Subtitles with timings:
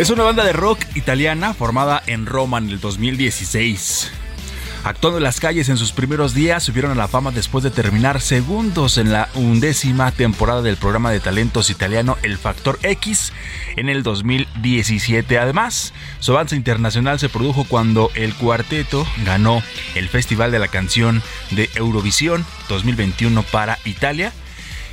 [0.00, 4.10] Es una banda de rock italiana formada en Roma en el 2016.
[4.82, 8.22] Actuando en las calles en sus primeros días, subieron a la fama después de terminar
[8.22, 13.34] segundos en la undécima temporada del programa de talentos italiano El Factor X
[13.76, 15.38] en el 2017.
[15.38, 19.62] Además, su avance internacional se produjo cuando el cuarteto ganó
[19.96, 24.32] el Festival de la Canción de Eurovisión 2021 para Italia.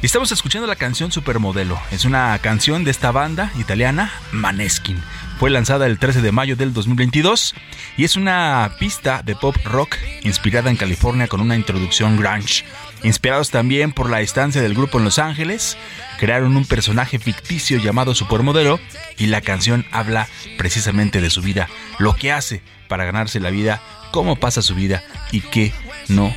[0.04, 1.82] Estamos escuchando la canción Supermodelo.
[1.90, 5.02] Es una canción de esta banda italiana, Maneskin.
[5.40, 7.56] Fue lanzada el 13 de mayo del 2022
[7.98, 12.64] y es una pista de pop rock inspirada en California con una introducción grunge.
[13.02, 15.80] Inspirados también por la estancia del grupo en Los Ángeles,
[16.20, 18.80] crearon un personaje ficticio llamado Supermodelo
[19.18, 20.28] y la canción habla
[20.60, 23.82] precisamente de su vida, lo que hace para ganarse la vida,
[24.12, 25.74] cómo pasa su vida y que
[26.08, 26.32] no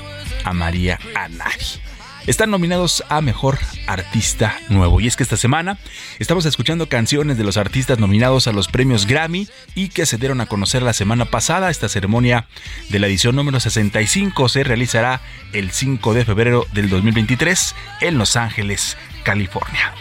[0.45, 1.90] amaría a nadie
[2.27, 5.01] están nominados a Mejor Artista Nuevo.
[5.01, 5.79] Y es que esta semana
[6.19, 10.41] estamos escuchando canciones de los artistas nominados a los premios Grammy y que se dieron
[10.41, 11.71] a conocer la semana pasada.
[11.71, 12.47] Esta ceremonia
[12.89, 15.21] de la edición número 65 se realizará
[15.53, 19.95] el 5 de febrero del 2023 en Los Ángeles, California.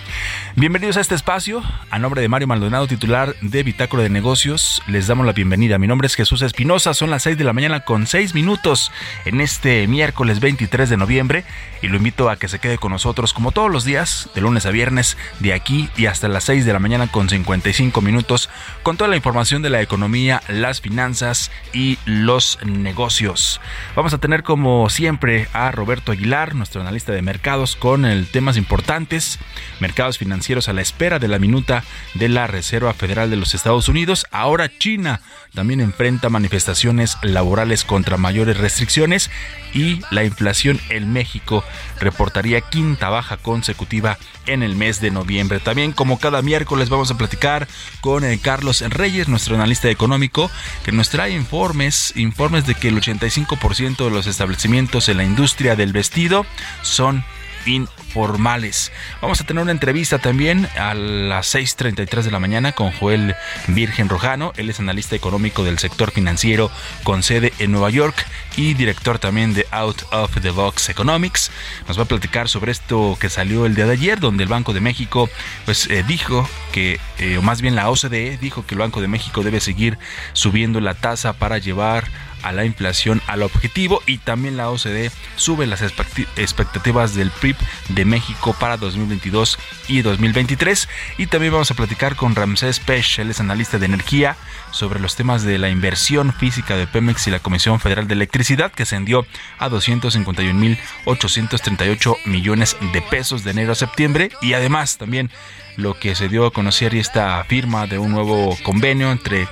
[0.56, 1.62] Bienvenidos a este espacio.
[1.92, 5.78] A nombre de Mario Maldonado, titular de Bitácora de Negocios, les damos la bienvenida.
[5.78, 6.96] Mi nombre es Jesús Espinosa.
[6.96, 8.92] Son las 6 de la mañana con 6 minutos
[9.26, 11.46] en este miércoles 23 de noviembre.
[11.82, 14.66] Y lo invito a que se quede con nosotros como todos los días, de lunes
[14.66, 18.50] a viernes, de aquí y hasta las 6 de la mañana con 55 minutos,
[18.84, 23.62] con toda la información de la economía, las finanzas y los negocios.
[23.96, 28.58] Vamos a tener como siempre a Roberto Aguilar, nuestro analista de mercados, con el temas
[28.58, 29.40] importantes,
[29.79, 31.84] mercados financieros a la espera de la minuta
[32.16, 34.25] de la Reserva Federal de los Estados Unidos.
[34.31, 35.22] Ahora China
[35.53, 39.29] también enfrenta manifestaciones laborales contra mayores restricciones
[39.75, 41.63] y la inflación en México
[41.99, 44.17] reportaría quinta baja consecutiva
[44.47, 45.59] en el mes de noviembre.
[45.59, 47.67] También como cada miércoles vamos a platicar
[48.01, 50.49] con el Carlos Reyes, nuestro analista económico,
[50.84, 55.75] que nos trae informes, informes de que el 85% de los establecimientos en la industria
[55.75, 56.43] del vestido
[56.81, 57.23] son
[57.66, 58.91] informales.
[59.22, 63.35] Vamos a tener una entrevista también a las 6.33 de la mañana con Joel
[63.67, 64.53] Virgen Rojano.
[64.58, 66.72] Él es analista económico del sector financiero
[67.03, 68.26] con sede en Nueva York
[68.56, 71.52] y director también de Out of the Box Economics.
[71.88, 74.73] Nos va a platicar sobre esto que salió el día de ayer, donde el Banco
[74.73, 75.29] de México
[75.66, 79.08] pues eh, dijo que, eh, o más bien la OCDE dijo que el Banco de
[79.08, 79.97] México debe seguir
[80.34, 82.06] subiendo la tasa para llevar
[82.44, 87.58] a la inflación al objetivo y también la OCDE sube las expectativas del PRIP
[87.90, 89.58] de México para 2022
[89.88, 90.88] y 2023
[91.18, 94.36] y también vamos a platicar con Ramsés Pech, él es analista de energía
[94.72, 98.72] sobre los temas de la inversión física de Pemex y la Comisión Federal de Electricidad
[98.72, 99.26] que ascendió
[99.58, 104.32] a 251.838 millones de pesos de enero a septiembre.
[104.42, 105.30] Y además también
[105.79, 109.47] lo que se dio a conocer y esta firma de un nuevo convenio entre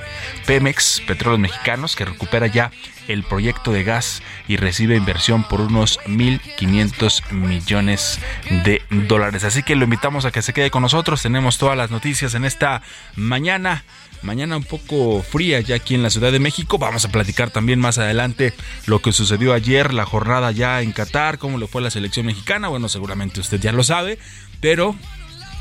[0.45, 2.71] Pemex, Petróleos Mexicanos, que recupera ya
[3.07, 8.19] el proyecto de gas y recibe inversión por unos 1.500 millones
[8.65, 9.43] de dólares.
[9.45, 11.21] Así que lo invitamos a que se quede con nosotros.
[11.21, 12.81] Tenemos todas las noticias en esta
[13.15, 13.83] mañana.
[14.23, 16.77] Mañana un poco fría ya aquí en la Ciudad de México.
[16.77, 18.53] Vamos a platicar también más adelante
[18.85, 22.25] lo que sucedió ayer, la jornada ya en Qatar, cómo le fue a la selección
[22.25, 22.67] mexicana.
[22.67, 24.17] Bueno, seguramente usted ya lo sabe,
[24.59, 24.95] pero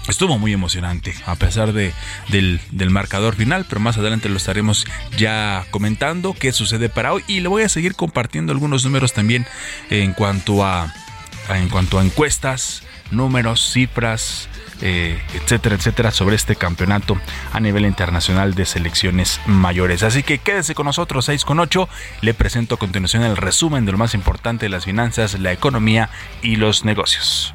[0.08, 1.92] Estuvo muy emocionante, a pesar de,
[2.28, 4.86] del, marcador final, pero más adelante lo estaremos
[5.16, 9.46] ya comentando qué sucede para hoy y le voy a seguir compartiendo algunos números también
[9.90, 10.94] en cuanto a,
[11.48, 14.48] en cuanto a encuestas, números, cifras,
[14.80, 17.18] eh, etcétera, etcétera, sobre este campeonato
[17.52, 20.02] a nivel internacional de selecciones mayores.
[20.02, 21.88] Así que quédese con nosotros, 6 con 8.
[22.20, 26.10] Le presento a continuación el resumen de lo más importante de las finanzas, la economía
[26.42, 27.54] y los negocios.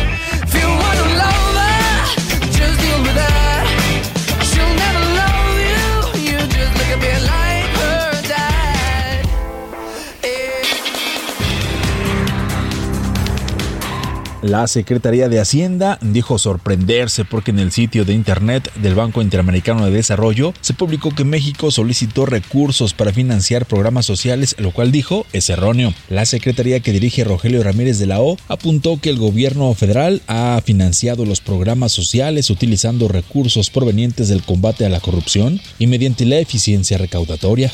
[14.41, 19.85] La Secretaría de Hacienda dijo sorprenderse porque en el sitio de Internet del Banco Interamericano
[19.85, 25.27] de Desarrollo se publicó que México solicitó recursos para financiar programas sociales, lo cual dijo
[25.31, 25.93] es erróneo.
[26.09, 30.59] La Secretaría que dirige Rogelio Ramírez de la O apuntó que el gobierno federal ha
[30.65, 36.39] financiado los programas sociales utilizando recursos provenientes del combate a la corrupción y mediante la
[36.39, 37.71] eficiencia recaudatoria.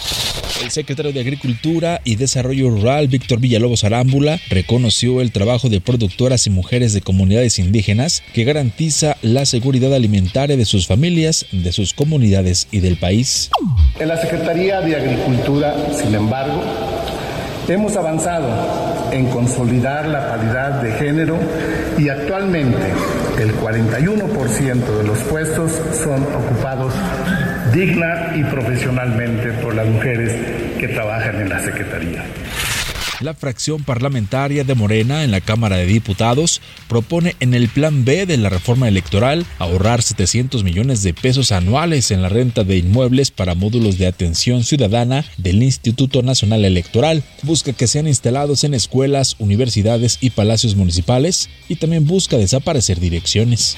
[0.62, 6.46] El secretario de Agricultura y Desarrollo Rural, Víctor Villalobos Arámbula, reconoció el trabajo de productoras
[6.48, 11.94] y mujeres de comunidades indígenas que garantiza la seguridad alimentaria de sus familias, de sus
[11.94, 13.51] comunidades y del país.
[14.00, 16.63] En la Secretaría de Agricultura, sin embargo,
[17.68, 18.50] hemos avanzado
[19.12, 21.38] en consolidar la paridad de género
[21.98, 22.77] y actualmente
[23.39, 25.71] el 41% de los puestos
[26.04, 26.94] son ocupados
[27.71, 30.33] digna y profesionalmente por las mujeres
[30.80, 32.24] que trabajan en la Secretaría.
[33.19, 38.28] La fracción parlamentaria de Morena en la Cámara de Diputados propone en el Plan B
[38.28, 43.31] de la reforma electoral ahorrar 700 millones de pesos anuales en la renta de inmuebles
[43.31, 47.24] para módulos de atención ciudadana del Instituto Nacional Electoral.
[47.42, 53.78] Busca que sean instalados en escuelas, universidades y palacios municipales y también busca desaparecer direcciones.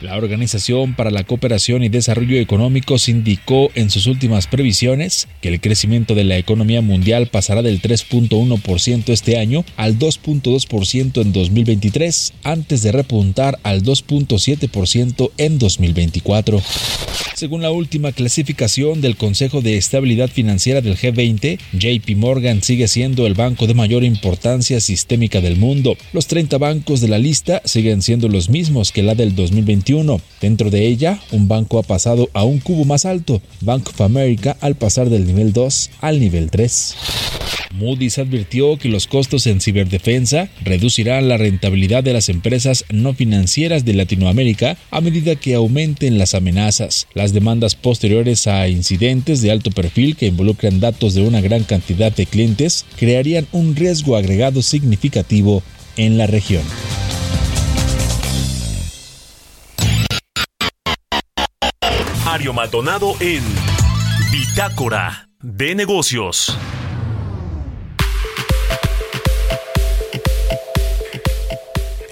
[0.00, 5.60] La Organización para la Cooperación y Desarrollo Económico indicó en sus últimas previsiones que el
[5.60, 12.32] crecimiento de la economía mundial pasará del 3.1 ciento este año al 2.2% en 2023,
[12.42, 16.62] antes de repuntar al 2.7% en 2024.
[17.34, 23.26] Según la última clasificación del Consejo de Estabilidad Financiera del G20, JP Morgan sigue siendo
[23.26, 25.96] el banco de mayor importancia sistémica del mundo.
[26.12, 30.20] Los 30 bancos de la lista siguen siendo los mismos que la del 2021.
[30.40, 34.56] Dentro de ella, un banco ha pasado a un cubo más alto, Bank of America
[34.60, 36.94] al pasar del nivel 2 al nivel 3.
[37.74, 43.84] Moody's advirtió que los costos en ciberdefensa reducirán la rentabilidad de las empresas no financieras
[43.84, 47.06] de Latinoamérica a medida que aumenten las amenazas.
[47.14, 52.12] Las demandas posteriores a incidentes de alto perfil que involucran datos de una gran cantidad
[52.14, 55.62] de clientes crearían un riesgo agregado significativo
[55.96, 56.62] en la región.
[62.24, 63.42] Mario Maldonado en
[64.32, 66.56] Bitácora de Negocios.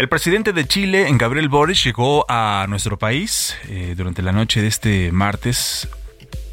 [0.01, 4.67] El presidente de Chile, Gabriel Boric, llegó a nuestro país eh, durante la noche de
[4.67, 5.91] este martes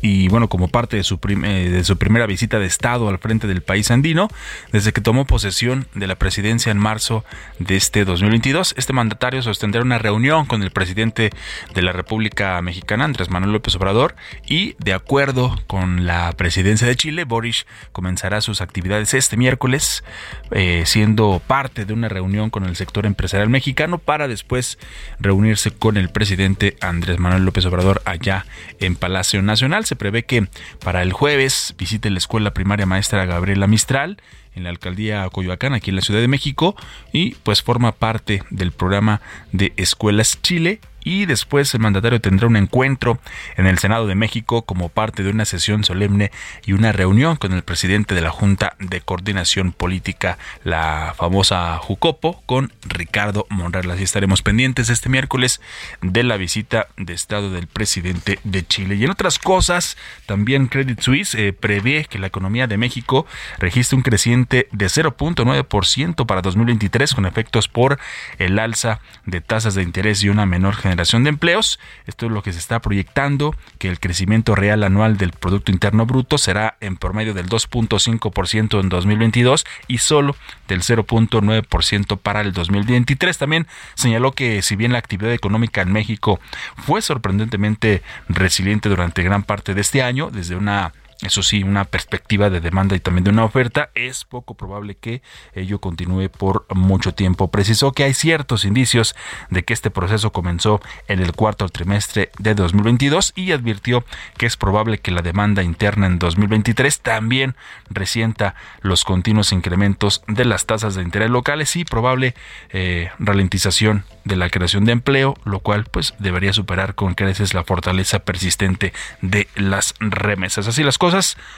[0.02, 3.48] y bueno, como parte de su, eh, de su primera visita de Estado al frente
[3.48, 4.28] del país andino,
[4.72, 7.26] desde que tomó posesión de la presidencia en marzo
[7.60, 11.32] de este 2022, este mandatario sostendrá una reunión con el presidente
[11.74, 16.96] de la República Mexicana, Andrés Manuel López Obrador, y de acuerdo con la presidencia de
[16.96, 20.04] Chile, Boris comenzará sus actividades este miércoles,
[20.52, 24.78] eh, siendo parte de una reunión con el sector empresarial mexicano para después
[25.20, 28.46] reunirse con el presidente Andrés Manuel López Obrador allá
[28.80, 30.48] en Palacio Nacional se prevé que
[30.84, 34.18] para el jueves visite la escuela primaria maestra Gabriela Mistral
[34.56, 36.76] en la alcaldía Coyoacán, aquí en la Ciudad de México,
[37.14, 42.58] y pues forma parte del programa de Escuelas Chile y después el mandatario tendrá un
[42.58, 43.18] encuentro
[43.56, 46.32] en el Senado de México como parte de una sesión solemne
[46.66, 52.44] y una reunión con el presidente de la Junta de Coordinación Política, la famosa Jucopo,
[52.46, 53.90] con Ricardo Monreal.
[53.90, 55.62] Así estaremos pendientes este miércoles
[56.02, 58.96] de la visita de Estado del presidente de Chile.
[58.96, 59.96] Y en otras cosas,
[60.26, 63.26] también Credit Suisse eh, prevé que la economía de México
[63.60, 67.98] registre un creciente de 0.9% para 2023 con efectos por
[68.40, 71.80] el alza de tasas de interés y una menor generación de empleos.
[72.06, 76.06] Esto es lo que se está proyectando, que el crecimiento real anual del Producto Interno
[76.06, 80.36] Bruto será en promedio del 2.5% en 2022 y solo
[80.68, 83.38] del 0.9% para el 2023.
[83.38, 86.40] También señaló que si bien la actividad económica en México
[86.78, 92.50] fue sorprendentemente resiliente durante gran parte de este año, desde una eso sí, una perspectiva
[92.50, 97.14] de demanda y también de una oferta, es poco probable que ello continúe por mucho
[97.14, 97.50] tiempo.
[97.50, 99.16] Precisó que hay ciertos indicios
[99.50, 104.06] de que este proceso comenzó en el cuarto trimestre de 2022 y advirtió
[104.38, 107.56] que es probable que la demanda interna en 2023 también
[107.90, 112.36] resienta los continuos incrementos de las tasas de interés locales y probable
[112.70, 117.64] eh, ralentización de la creación de empleo, lo cual pues debería superar con creces la
[117.64, 120.68] fortaleza persistente de las remesas.
[120.68, 121.07] Así las cosas,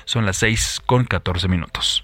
[0.05, 2.03] son las 6 con 14 minutos.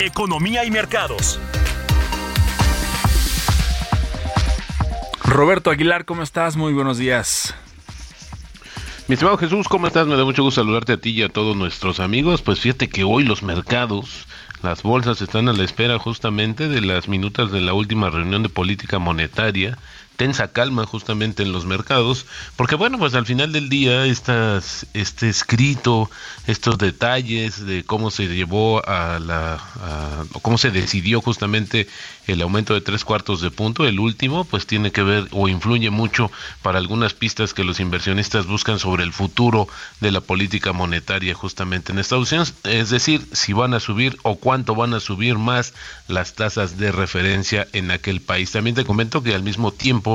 [0.00, 1.38] Economía y mercados.
[5.22, 6.56] Roberto Aguilar, ¿cómo estás?
[6.56, 7.54] Muy buenos días.
[9.08, 10.06] Mi estimado Jesús, ¿cómo estás?
[10.06, 12.40] Me da mucho gusto saludarte a ti y a todos nuestros amigos.
[12.40, 14.26] Pues fíjate que hoy los mercados,
[14.62, 18.48] las bolsas están a la espera justamente de las minutas de la última reunión de
[18.48, 19.76] política monetaria
[20.20, 25.30] tensa calma justamente en los mercados, porque bueno, pues al final del día estas, este
[25.30, 26.10] escrito,
[26.46, 29.58] estos detalles de cómo se llevó a la,
[30.42, 31.88] cómo se decidió justamente
[32.26, 35.88] el aumento de tres cuartos de punto, el último, pues tiene que ver o influye
[35.88, 39.68] mucho para algunas pistas que los inversionistas buscan sobre el futuro
[40.00, 44.36] de la política monetaria justamente en Estados Unidos, es decir, si van a subir o
[44.36, 45.72] cuánto van a subir más
[46.08, 48.52] las tasas de referencia en aquel país.
[48.52, 50.09] También te comento que al mismo tiempo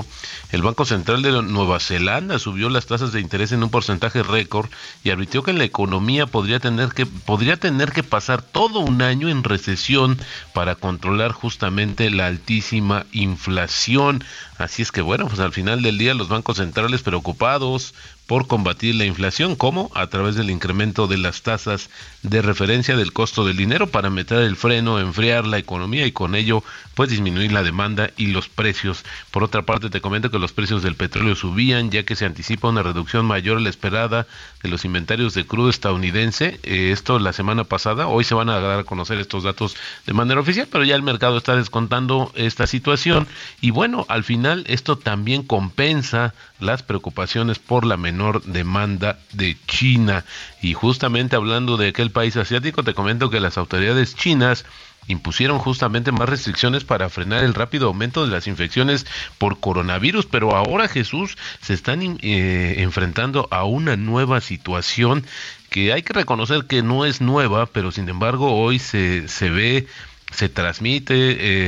[0.51, 4.69] el Banco Central de Nueva Zelanda subió las tasas de interés en un porcentaje récord
[5.03, 9.29] y advirtió que la economía podría tener que podría tener que pasar todo un año
[9.29, 10.17] en recesión
[10.53, 14.23] para controlar justamente la altísima inflación.
[14.57, 17.93] Así es que bueno, pues al final del día los bancos centrales preocupados
[18.27, 21.89] por combatir la inflación, como a través del incremento de las tasas
[22.23, 26.33] de referencia del costo del dinero para meter el freno, enfriar la economía y con
[26.33, 26.63] ello
[26.95, 29.03] pues disminuir la demanda y los precios.
[29.29, 32.69] Por otra parte, te comento que los precios del petróleo subían ya que se anticipa
[32.69, 34.25] una reducción mayor a la esperada
[34.63, 36.59] de los inventarios de crudo estadounidense.
[36.63, 39.75] Eh, esto la semana pasada, hoy se van a dar a conocer estos datos
[40.07, 43.27] de manera oficial, pero ya el mercado está descontando esta situación
[43.61, 48.14] y bueno, al final esto también compensa las preocupaciones por la menor
[48.45, 50.25] demanda de China.
[50.61, 54.65] Y justamente hablando de aquel país asiático, te comento que las autoridades chinas
[55.07, 59.05] impusieron justamente más restricciones para frenar el rápido aumento de las infecciones
[59.37, 65.25] por coronavirus, pero ahora Jesús se están eh, enfrentando a una nueva situación
[65.69, 69.87] que hay que reconocer que no es nueva, pero sin embargo hoy se, se ve
[70.31, 71.15] se transmite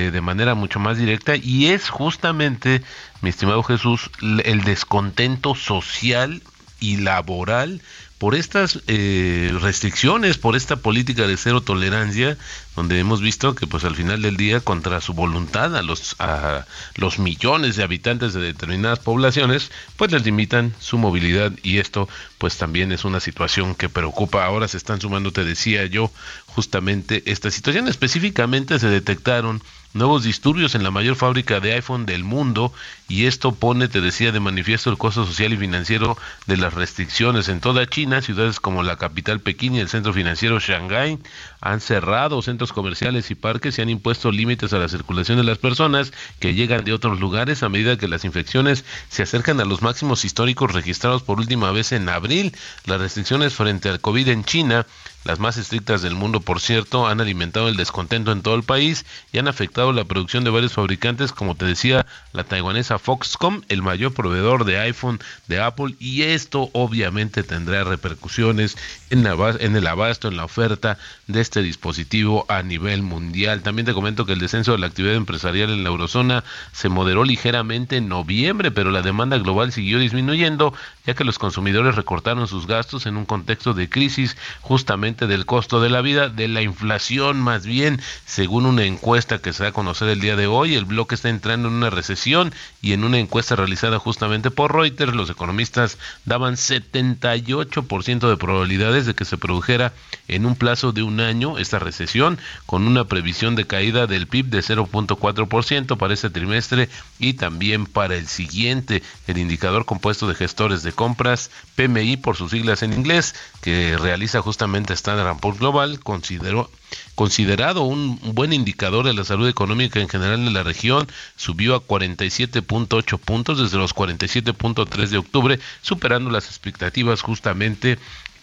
[0.08, 2.82] eh, de manera mucho más directa y es justamente,
[3.22, 6.42] mi estimado Jesús, el descontento social
[6.80, 7.82] y laboral
[8.18, 12.36] por estas eh, restricciones, por esta política de cero tolerancia,
[12.76, 16.66] donde hemos visto que pues al final del día contra su voluntad a los a
[16.96, 22.10] los millones de habitantes de determinadas poblaciones, pues les limitan su movilidad y esto
[22.40, 24.46] pues también es una situación que preocupa.
[24.46, 26.12] Ahora se están sumando, te decía yo,
[26.48, 27.88] justamente esta situación.
[27.88, 29.62] Específicamente se detectaron
[29.98, 32.72] nuevos disturbios en la mayor fábrica de iPhone del mundo
[33.10, 37.50] y esto pone, te decía, de manifiesto el costo social y financiero de las restricciones
[37.50, 38.22] en toda China.
[38.22, 41.20] Ciudades como la capital Pekín y el centro financiero Shanghái
[41.62, 45.58] han cerrado centros comerciales y parques y han impuesto límites a la circulación de las
[45.58, 49.82] personas que llegan de otros lugares a medida que las infecciones se acercan a los
[49.82, 52.56] máximos históricos registrados por última vez en abril.
[52.86, 54.86] Las restricciones frente al COVID en China
[55.28, 59.06] las más estrictas del mundo, por cierto, han alimentado el descontento en todo el país
[59.34, 63.82] y han afectado la producción de varios fabricantes, como te decía, la taiwanesa Foxconn, el
[63.82, 68.78] mayor proveedor de iPhone de Apple, y esto obviamente tendrá repercusiones
[69.10, 73.64] en, en el abasto, en la oferta de este dispositivo a nivel mundial.
[73.64, 77.26] También te comento que el descenso de la actividad empresarial en la eurozona se moderó
[77.26, 80.74] ligeramente en noviembre, pero la demanda global siguió disminuyendo,
[81.06, 85.82] ya que los consumidores recortaron sus gastos en un contexto de crisis justamente del costo
[85.82, 89.74] de la vida, de la inflación más bien, según una encuesta que se da a
[89.74, 93.18] conocer el día de hoy, el bloque está entrando en una recesión y en una
[93.18, 99.94] encuesta realizada justamente por Reuters, los economistas daban 78% de probabilidades de que se produjera
[100.28, 104.48] en un plazo de un año esta recesión, con una previsión de caída del PIB
[104.48, 109.04] de 0.4% para este trimestre y también para el siguiente.
[109.28, 114.42] El indicador compuesto de gestores de compras, PMI por sus siglas en inglés, que realiza
[114.42, 116.70] justamente Standard Poor's Global, consideró
[117.16, 121.86] considerado un buen indicador de la salud económica en general de la región, subió a
[121.86, 127.98] 47.8 puntos desde los 47.3 de octubre, superando las expectativas justamente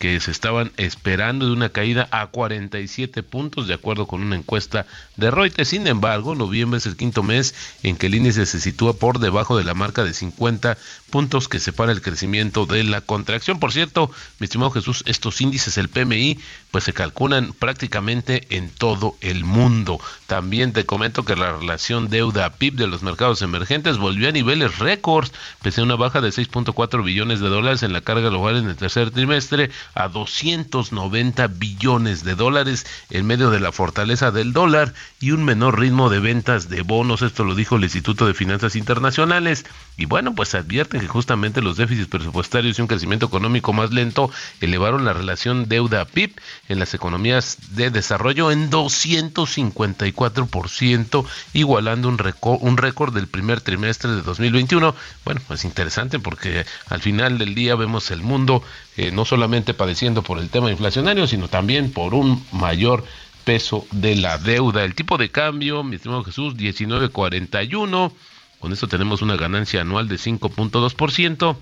[0.05, 4.85] que se estaban esperando de una caída a 47 puntos, de acuerdo con una encuesta
[5.17, 5.71] de Reuters.
[5.71, 9.57] Sin embargo, noviembre es el quinto mes en que el índice se sitúa por debajo
[9.57, 10.77] de la marca de 50
[11.09, 13.59] puntos que separa el crecimiento de la contracción.
[13.59, 16.39] Por cierto, mi estimado Jesús, estos índices, el PMI,
[16.71, 19.99] pues se calculan prácticamente en todo el mundo.
[20.27, 25.33] También te comento que la relación deuda-PIB de los mercados emergentes volvió a niveles récords,
[25.63, 28.77] pese a una baja de 6.4 billones de dólares en la carga global en el
[28.77, 35.33] tercer trimestre a 290 billones de dólares en medio de la fortaleza del dólar y
[35.33, 37.23] un menor ritmo de ventas de bonos.
[37.23, 39.65] Esto lo dijo el Instituto de Finanzas Internacionales.
[39.97, 44.31] Y bueno, pues advierten que justamente los déficits presupuestarios y un crecimiento económico más lento
[44.61, 46.35] elevaron la relación deuda-PIB
[46.69, 54.11] en las economías de desarrollo en 254%, igualando un récord, un récord del primer trimestre
[54.11, 54.95] de 2021.
[55.25, 58.65] Bueno, pues interesante porque al final del día vemos el mundo
[58.97, 63.05] eh, no solamente padeciendo por el tema inflacionario, sino también por un mayor
[63.45, 64.85] peso de la deuda.
[64.85, 68.13] El tipo de cambio, mi estimado Jesús, 19.41.
[68.59, 71.57] Con esto tenemos una ganancia anual de 5.2%.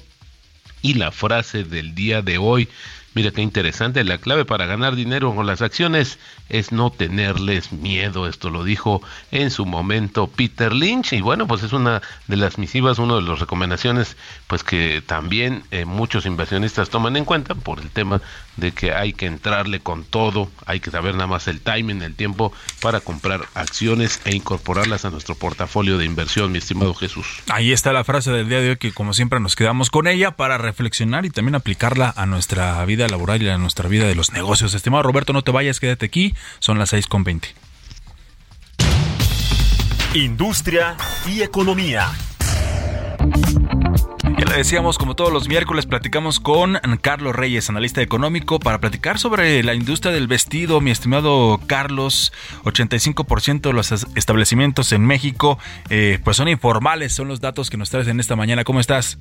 [0.82, 2.68] Y la frase del día de hoy,
[3.14, 8.26] Mira qué interesante, la clave para ganar dinero con las acciones es no tenerles miedo.
[8.26, 12.56] Esto lo dijo en su momento Peter Lynch y bueno, pues es una de las
[12.56, 17.80] misivas, una de las recomendaciones pues que también eh, muchos inversionistas toman en cuenta por
[17.80, 18.22] el tema
[18.56, 22.14] de que hay que entrarle con todo, hay que saber nada más el timing, el
[22.14, 27.26] tiempo para comprar acciones e incorporarlas a nuestro portafolio de inversión, mi estimado Jesús.
[27.48, 30.32] Ahí está la frase del día de hoy que como siempre nos quedamos con ella
[30.32, 34.32] para reflexionar y también aplicarla a nuestra vida laboral y a nuestra vida de los
[34.32, 34.74] negocios.
[34.74, 37.54] Estimado Roberto, no te vayas, quédate aquí, son las 6 con 20.
[40.14, 42.10] Industria y economía.
[44.56, 49.74] Decíamos, como todos los miércoles, platicamos con Carlos Reyes, analista económico, para platicar sobre la
[49.74, 50.80] industria del vestido.
[50.80, 52.32] Mi estimado Carlos,
[52.64, 57.88] 85% de los establecimientos en México eh, pues son informales, son los datos que nos
[57.90, 58.62] traes en esta mañana.
[58.62, 59.18] ¿Cómo estás?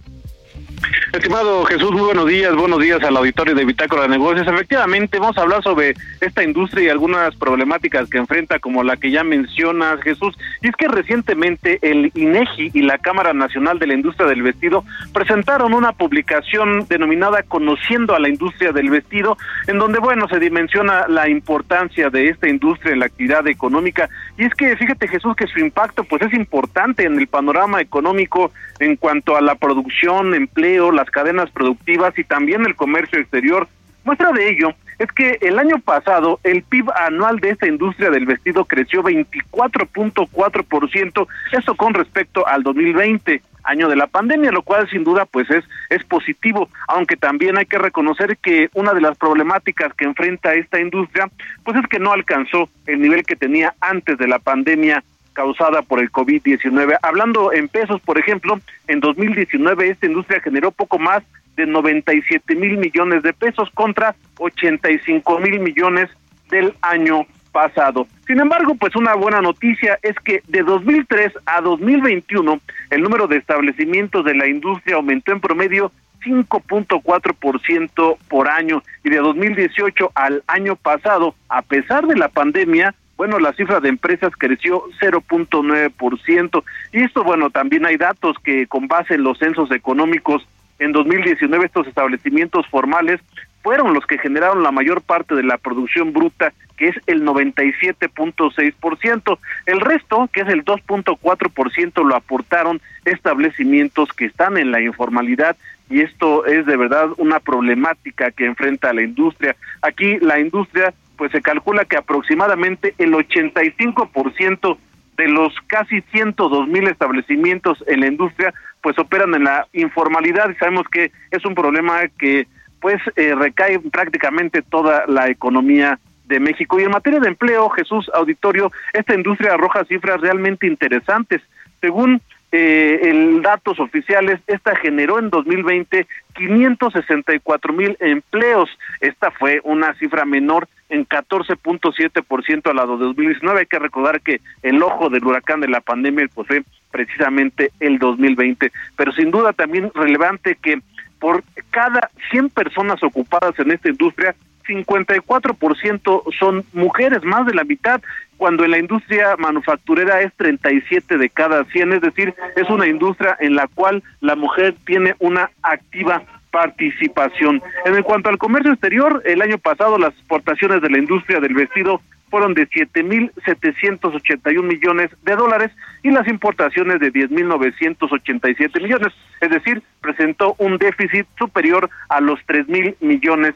[1.14, 4.48] Estimado Jesús, muy buenos días, buenos días al auditorio de Bitácora de Negocios.
[4.48, 9.12] Efectivamente, vamos a hablar sobre esta industria y algunas problemáticas que enfrenta, como la que
[9.12, 10.38] ya mencionas, Jesús.
[10.62, 14.86] Y es que recientemente el INEGI y la Cámara Nacional de la Industria del Vestido
[15.14, 19.38] presentaron una publicación denominada Conociendo a la Industria del Vestido,
[19.68, 24.10] en donde, bueno, se dimensiona la importancia de esta industria en la actividad económica.
[24.42, 28.52] Y es que, fíjate, Jesús, que su impacto, pues, es importante en el panorama económico
[28.80, 33.68] en cuanto a la producción, empleo, las cadenas productivas y también el comercio exterior.
[34.04, 38.26] Muestra de ello es que el año pasado el PIB anual de esta industria del
[38.26, 43.44] vestido creció 24.4%, eso con respecto al 2020.
[43.72, 47.66] Año de la pandemia, lo cual sin duda pues es, es positivo, aunque también hay
[47.66, 51.30] que reconocer que una de las problemáticas que enfrenta esta industria
[51.64, 55.04] pues es que no alcanzó el nivel que tenía antes de la pandemia
[55.34, 56.98] causada por el COVID-19.
[57.02, 61.24] Hablando en pesos, por ejemplo, en 2019 esta industria generó poco más
[61.56, 66.10] de 97 mil millones de pesos contra 85 mil millones
[66.50, 68.08] del año pasado.
[68.28, 72.60] Sin embargo, pues una buena noticia es que de 2003 a 2021
[72.90, 75.92] el número de establecimientos de la industria aumentó en promedio
[76.24, 83.40] 5.4% por año y de 2018 al año pasado, a pesar de la pandemia, bueno,
[83.40, 86.64] la cifra de empresas creció 0.9%.
[86.92, 90.48] Y esto, bueno, también hay datos que con base en los censos económicos
[90.80, 93.22] en 2019 estos establecimientos formales
[93.62, 99.38] fueron los que generaron la mayor parte de la producción bruta, que es el 97.6%.
[99.68, 105.56] El resto, que es el 2.4%, lo aportaron establecimientos que están en la informalidad
[105.92, 109.56] y esto es de verdad una problemática que enfrenta la industria.
[109.84, 114.78] Aquí la industria, pues se calcula que aproximadamente el 85%
[115.18, 120.56] de los casi 102 mil establecimientos en la industria, pues operan en la informalidad y
[120.56, 122.48] sabemos que es un problema que
[122.80, 126.00] pues eh, recae prácticamente toda la economía
[126.32, 126.80] de México.
[126.80, 131.42] Y en materia de empleo, Jesús Auditorio, esta industria arroja cifras realmente interesantes.
[131.80, 138.70] Según eh, el datos oficiales, esta generó en 2020 564 mil empleos.
[139.00, 143.60] Esta fue una cifra menor en 14.7% a la de 2019.
[143.60, 148.00] Hay que recordar que el ojo del huracán de la pandemia pues, fue precisamente el
[148.00, 148.72] 2020.
[148.98, 150.82] Pero sin duda también relevante que
[151.20, 154.36] por cada 100 personas ocupadas en esta industria,
[154.72, 158.02] 54% son mujeres, más de la mitad,
[158.38, 163.38] cuando en la industria manufacturera es 37 de cada 100, es decir, es una industria
[163.40, 167.62] en la cual la mujer tiene una activa participación.
[167.86, 172.02] En cuanto al comercio exterior, el año pasado las exportaciones de la industria del vestido
[172.32, 180.56] fueron de 7.781 millones de dólares y las importaciones de 10.987 millones, es decir, presentó
[180.58, 183.54] un déficit superior a los 3.000 millones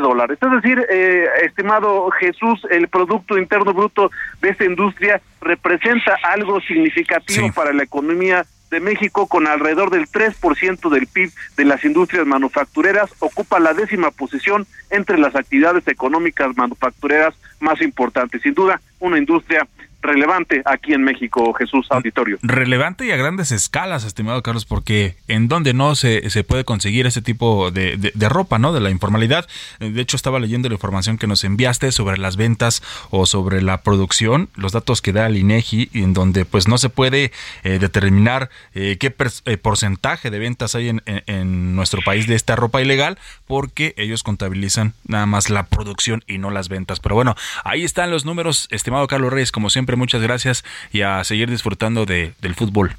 [0.00, 0.38] dólares.
[0.40, 7.52] Es decir, eh, estimado Jesús, el Producto Interno Bruto de esta industria representa algo significativo
[7.54, 13.10] para la economía de México con alrededor del 3% del PIB de las industrias manufactureras,
[13.20, 18.42] ocupa la décima posición entre las actividades económicas manufactureras más importantes.
[18.42, 19.68] Sin duda, una industria
[20.04, 22.38] relevante aquí en México, Jesús Auditorio.
[22.42, 27.06] Relevante y a grandes escalas, estimado Carlos, porque en donde no se, se puede conseguir
[27.06, 28.72] ese tipo de, de, ropa, ¿no?
[28.72, 29.48] De la informalidad.
[29.80, 33.82] De hecho, estaba leyendo la información que nos enviaste sobre las ventas o sobre la
[33.82, 38.50] producción, los datos que da el INEGI, en donde pues no se puede eh, determinar
[38.74, 39.14] eh, qué
[39.46, 44.94] eh, porcentaje de ventas hay en, nuestro país de esta ropa ilegal, porque ellos contabilizan
[45.06, 47.00] nada más la producción y no las ventas.
[47.00, 51.22] Pero bueno, ahí están los números, estimado Carlos Reyes, como siempre muchas gracias y a
[51.24, 52.92] seguir disfrutando de, del fútbol.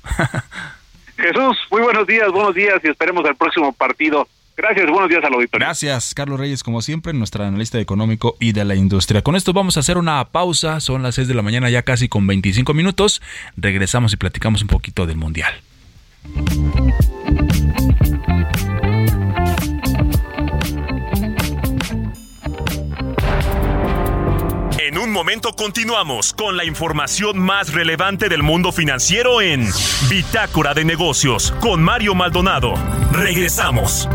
[1.17, 4.27] Jesús, muy buenos días, buenos días y esperemos el próximo partido.
[4.57, 5.65] Gracias, buenos días al auditorio.
[5.65, 9.21] Gracias, Carlos Reyes, como siempre, nuestro analista económico y de la industria.
[9.21, 12.07] Con esto vamos a hacer una pausa, son las 6 de la mañana ya casi
[12.07, 13.21] con 25 minutos.
[13.57, 15.53] Regresamos y platicamos un poquito del Mundial.
[24.95, 29.67] En un momento continuamos con la información más relevante del mundo financiero en
[30.09, 32.75] Bitácora de Negocios con Mario Maldonado.
[33.11, 34.07] Regresamos.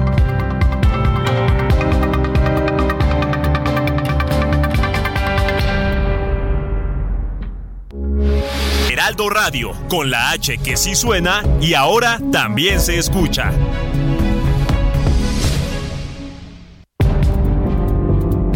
[8.91, 13.53] Heraldo Radio, con la H que sí suena y ahora también se escucha.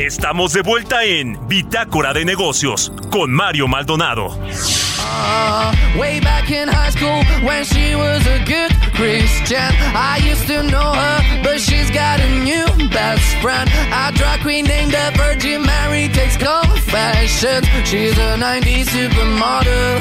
[0.06, 4.26] Estamos de vuelta en Bitácora de Negocios con Mario Maldonado.
[4.36, 9.72] Uh, way back in high school when she was a good Christian.
[9.94, 13.70] I used to know her, but she's got a new best friend.
[13.94, 17.66] A drag queen named the Virgin Mary takes confessions.
[17.88, 20.00] She's a 90s supermodel.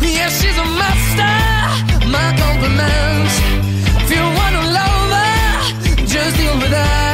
[0.00, 2.06] Yeah, she's a master.
[2.06, 3.34] My compliments.
[4.04, 7.13] If you wanna love her, just deal with her.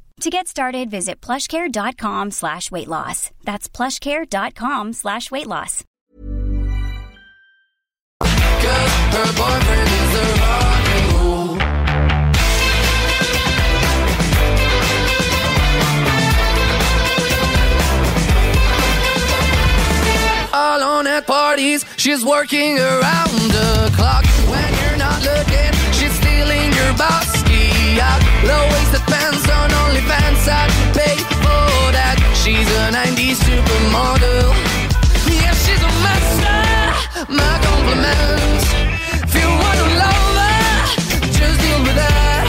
[0.21, 3.31] To get started, visit plushcare.com slash weight loss.
[3.43, 5.83] That's plushcare.com slash weight loss.
[8.21, 11.57] Cause her boyfriend is a rock and roll.
[21.01, 24.23] At parties, she's working around the clock.
[24.47, 27.41] When you're not looking, she's stealing your boss.
[28.43, 29.50] Low-waisted pants
[32.43, 34.49] She's a 90s supermodel.
[35.29, 37.29] Yeah, she's a master.
[37.29, 38.65] My compliments.
[39.23, 40.85] If you wanna love her,
[41.31, 42.45] just deal with her.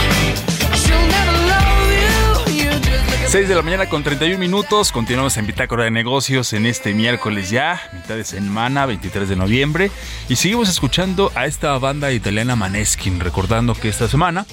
[0.75, 2.63] She'll never love you.
[2.63, 4.91] You just look at 6 de la mañana con 31 minutos.
[4.91, 9.91] Continuamos en Bitácora de Negocios en este miércoles ya, mitad de semana, 23 de noviembre.
[10.27, 14.47] Y seguimos escuchando a esta banda italiana Maneskin, recordando que esta semana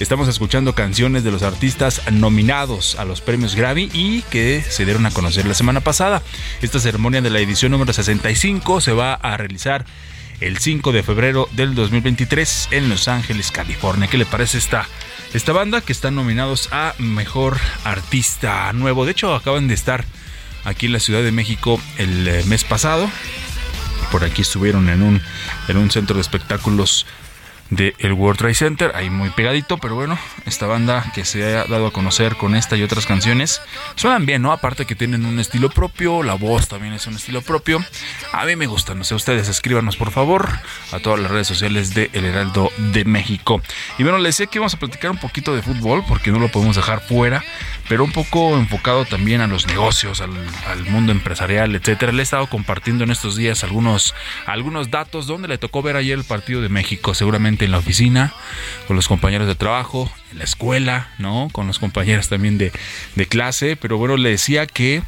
[0.00, 5.06] estamos escuchando canciones de los artistas nominados a los premios Grammy y que se dieron
[5.06, 6.22] a conocer la semana pasada.
[6.62, 9.84] Esta ceremonia de la edición número 65 se va a realizar
[10.40, 14.08] el 5 de febrero del 2023 en Los Ángeles, California.
[14.08, 14.86] ¿Qué le parece esta,
[15.34, 19.04] esta banda que están nominados a Mejor Artista Nuevo?
[19.04, 20.04] De hecho, acaban de estar
[20.64, 23.10] aquí en la Ciudad de México el eh, mes pasado.
[24.12, 25.20] Por aquí estuvieron en un,
[25.66, 27.04] en un centro de espectáculos
[27.70, 31.64] del el World Trade Center, ahí muy pegadito, pero bueno, esta banda que se ha
[31.64, 33.60] dado a conocer con esta y otras canciones,
[33.94, 34.52] suenan bien, ¿no?
[34.52, 37.84] Aparte que tienen un estilo propio, la voz también es un estilo propio.
[38.32, 40.48] A mí me gusta, no sé, ustedes escríbanos por favor
[40.92, 43.60] a todas las redes sociales de El Heraldo de México.
[43.98, 46.48] Y bueno, les decía que íbamos a platicar un poquito de fútbol, porque no lo
[46.48, 47.44] podemos dejar fuera,
[47.88, 50.30] pero un poco enfocado también a los negocios, al,
[50.66, 52.12] al mundo empresarial, etcétera.
[52.12, 54.14] Le he estado compartiendo en estos días algunos,
[54.46, 58.34] algunos datos donde le tocó ver ayer el partido de México, seguramente en la oficina,
[58.86, 61.48] con los compañeros de trabajo, en la escuela, ¿no?
[61.52, 62.72] Con los compañeros también de,
[63.14, 63.76] de clase.
[63.76, 65.02] Pero bueno, le decía que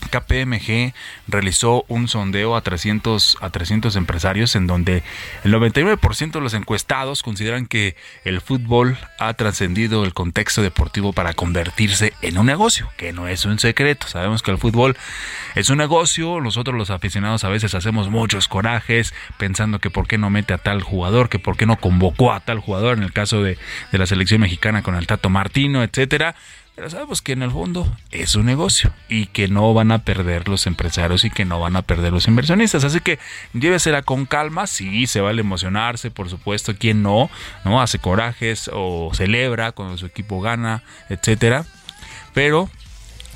[0.00, 0.94] KPMG
[1.28, 5.02] realizó un sondeo a 300, a 300 empresarios en donde
[5.44, 11.34] el 99% de los encuestados consideran que el fútbol ha trascendido el contexto deportivo para
[11.34, 14.06] convertirse en un negocio, que no es un secreto.
[14.08, 14.96] Sabemos que el fútbol
[15.54, 20.18] es un negocio, nosotros los aficionados a veces hacemos muchos corajes pensando que por qué
[20.18, 23.12] no mete a tal jugador, que por qué no convocó a tal jugador en el
[23.12, 23.58] caso de,
[23.92, 26.34] de la selección mexicana con el Tato Martino, etcétera.
[26.74, 30.48] Pero sabemos que en el fondo es un negocio y que no van a perder
[30.48, 32.84] los empresarios y que no van a perder los inversionistas.
[32.84, 33.18] Así que
[33.52, 34.66] llévesela con calma.
[34.66, 36.74] Sí, se vale emocionarse, por supuesto.
[36.76, 37.28] Quien no,
[37.64, 37.82] ¿no?
[37.82, 41.66] Hace corajes o celebra cuando su equipo gana, etcétera.
[42.32, 42.70] Pero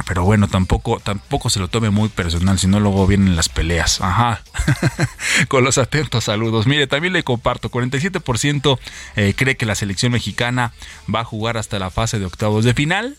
[0.07, 4.01] pero bueno, tampoco, tampoco se lo tome muy personal, si no luego vienen las peleas.
[4.01, 4.43] Ajá.
[5.49, 6.67] Con los atentos saludos.
[6.67, 8.79] Mire, también le comparto, 47%
[9.17, 10.73] eh, cree que la selección mexicana
[11.13, 13.17] va a jugar hasta la fase de octavos de final.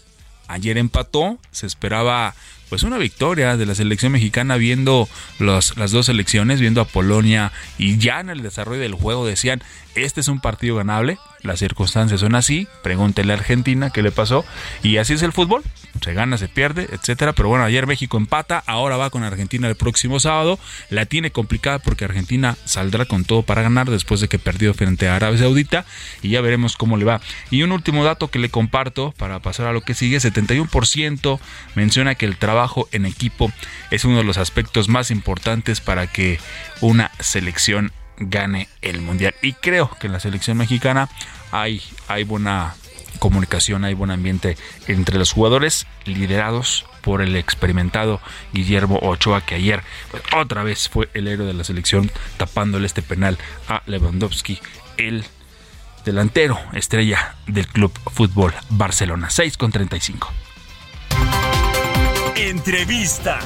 [0.48, 2.36] Ayer empató, se esperaba
[2.70, 5.08] pues una victoria de la selección mexicana viendo
[5.40, 9.62] los, las dos selecciones, viendo a Polonia y ya en el desarrollo del juego decían,
[9.96, 14.44] este es un partido ganable, las circunstancias son así, pregúntele a Argentina qué le pasó
[14.84, 15.64] y así es el fútbol,
[16.02, 19.76] se gana, se pierde, etcétera, pero bueno, ayer México empata, ahora va con Argentina el
[19.76, 24.40] próximo sábado, la tiene complicada porque Argentina saldrá con todo para ganar después de que
[24.40, 25.86] perdió frente a Arabia Saudita
[26.22, 27.22] y ya veremos cómo le va.
[27.50, 31.40] Y un último dato que le comparto para pasar a lo que sigue, 71%
[31.76, 32.55] menciona que el trabajo
[32.92, 33.52] en equipo
[33.92, 36.40] es uno de los aspectos más importantes para que
[36.82, 39.36] una selección gane el mundial.
[39.42, 41.10] Y creo que en la selección mexicana
[41.52, 42.76] hay, hay buena
[43.20, 48.20] comunicación, hay buen ambiente entre los jugadores liderados por el experimentado
[48.54, 49.84] Guillermo Ochoa, que ayer
[50.36, 53.38] otra vez fue el héroe de la selección tapándole este penal
[53.68, 54.60] a Lewandowski,
[54.98, 55.26] el
[56.04, 59.30] delantero estrella del Club Fútbol Barcelona.
[59.30, 60.32] 6 con 35.
[62.36, 63.40] Entrevista.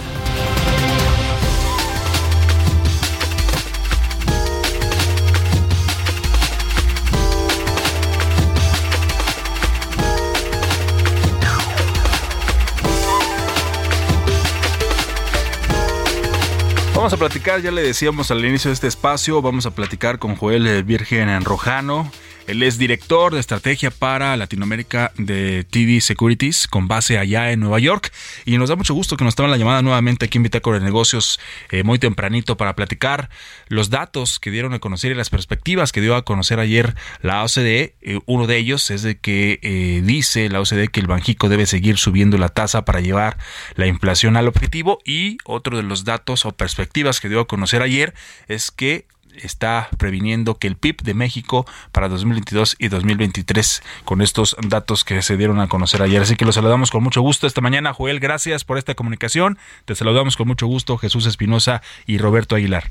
[16.95, 20.36] Vamos a platicar, ya le decíamos al inicio de este espacio, vamos a platicar con
[20.36, 22.12] Joel Virgen Rojano.
[22.49, 27.77] Él es director de estrategia para Latinoamérica de TV Securities con base allá en Nueva
[27.77, 28.12] York
[28.43, 30.83] y nos da mucho gusto que nos tomen la llamada nuevamente aquí en Bitácora de
[30.83, 33.29] Negocios eh, muy tempranito para platicar
[33.67, 37.43] los datos que dieron a conocer y las perspectivas que dio a conocer ayer la
[37.43, 37.93] OCDE.
[38.01, 41.67] Eh, uno de ellos es de que eh, dice la OCDE que el Banjico debe
[41.67, 43.38] seguir subiendo la tasa para llevar
[43.75, 47.83] la inflación al objetivo y otro de los datos o perspectivas que dio a conocer
[47.83, 48.15] ayer
[48.47, 49.05] es que
[49.43, 55.21] está previniendo que el PIB de México para 2022 y 2023 con estos datos que
[55.21, 56.21] se dieron a conocer ayer.
[56.21, 57.93] Así que los saludamos con mucho gusto esta mañana.
[57.93, 59.58] Joel, gracias por esta comunicación.
[59.86, 62.86] Te saludamos con mucho gusto Jesús Espinosa y Roberto Aguilar.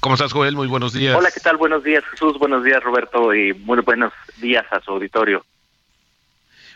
[0.00, 0.56] ¿Cómo estás, Joel?
[0.56, 1.16] Muy buenos días.
[1.16, 1.56] Hola, ¿qué tal?
[1.56, 2.38] Buenos días, Jesús.
[2.38, 3.34] Buenos días, Roberto.
[3.34, 5.44] Y muy buenos días a su auditorio.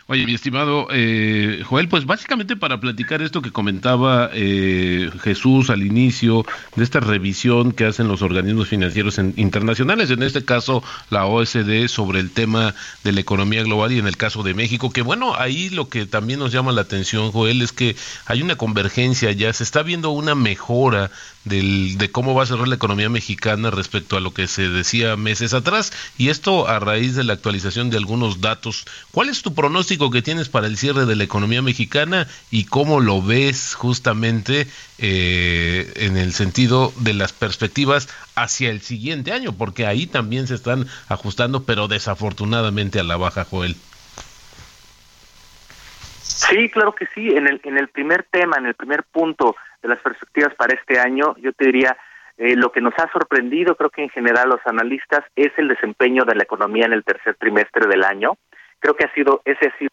[0.07, 5.81] Oye, mi estimado eh, Joel, pues básicamente para platicar esto que comentaba eh, Jesús al
[5.81, 11.87] inicio de esta revisión que hacen los organismos financieros internacionales, en este caso la OSD,
[11.87, 15.33] sobre el tema de la economía global y en el caso de México, que bueno,
[15.35, 17.95] ahí lo que también nos llama la atención, Joel, es que
[18.27, 21.09] hay una convergencia ya, se está viendo una mejora
[21.45, 25.15] del, de cómo va a cerrar la economía mexicana respecto a lo que se decía
[25.15, 28.85] meses atrás, y esto a raíz de la actualización de algunos datos.
[29.11, 32.99] ¿Cuál es tu pronóstico que tienes para el cierre de la economía mexicana y cómo
[32.99, 39.53] lo ves justamente eh, en el sentido de las perspectivas hacia el siguiente año?
[39.53, 43.75] Porque ahí también se están ajustando, pero desafortunadamente a la baja, Joel.
[46.35, 47.29] Sí, claro que sí.
[47.29, 50.99] En el, en el primer tema, en el primer punto de las perspectivas para este
[50.99, 51.97] año, yo te diría,
[52.37, 56.25] eh, lo que nos ha sorprendido, creo que en general los analistas, es el desempeño
[56.25, 58.37] de la economía en el tercer trimestre del año.
[58.79, 59.91] Creo que ha sido, ese ha sido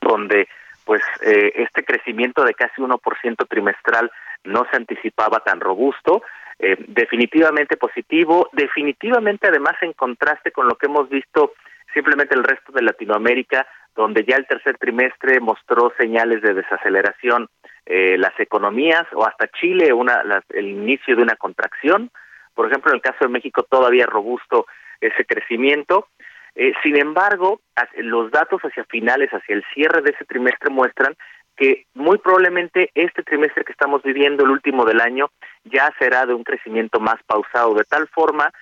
[0.00, 0.48] donde
[0.84, 4.10] pues eh, este crecimiento de casi 1% trimestral
[4.44, 6.22] no se anticipaba tan robusto,
[6.58, 11.52] eh, definitivamente positivo, definitivamente además en contraste con lo que hemos visto
[11.92, 17.48] simplemente el resto de Latinoamérica, donde ya el tercer trimestre mostró señales de desaceleración
[17.84, 22.10] eh, las economías o hasta Chile una el inicio de una contracción.
[22.54, 24.66] Por ejemplo en el caso de México todavía robusto
[25.00, 26.08] ese crecimiento.
[26.54, 27.60] Eh, sin embargo
[27.96, 31.16] los datos hacia finales hacia el cierre de ese trimestre muestran
[31.56, 35.30] que muy probablemente este trimestre que estamos viviendo el último del año
[35.64, 37.74] ya será de un crecimiento más pausado.
[37.74, 38.52] De tal forma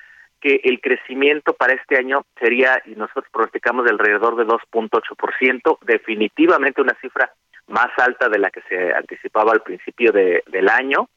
[0.41, 6.81] que el crecimiento para este año sería, y nosotros pronosticamos de alrededor de 2.8%, definitivamente
[6.81, 7.33] una cifra
[7.69, 11.09] más alta de la que se anticipaba al principio de, del año.